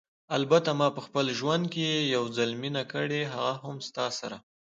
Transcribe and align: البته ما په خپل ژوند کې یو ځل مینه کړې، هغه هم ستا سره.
البته 0.37 0.69
ما 0.79 0.87
په 0.95 1.01
خپل 1.07 1.25
ژوند 1.39 1.63
کې 1.73 1.87
یو 2.15 2.23
ځل 2.37 2.49
مینه 2.61 2.83
کړې، 2.93 3.21
هغه 3.33 3.53
هم 3.63 3.75
ستا 3.87 4.05
سره. 4.19 4.37